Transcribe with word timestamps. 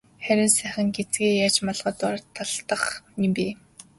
Харин 0.25 0.49
сайхан 0.57 0.87
гэзгээ 0.95 1.33
яаж 1.45 1.55
малгайн 1.65 1.97
дор 2.01 2.15
далдлах 2.35 2.83
юм 3.25 3.31
бэ? 3.35 3.47